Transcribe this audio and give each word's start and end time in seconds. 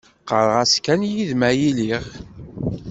Qqareɣ-as 0.21 0.73
kan 0.85 1.01
yid-m 1.11 1.41
ad 1.49 1.57
iliɣ. 1.69 2.03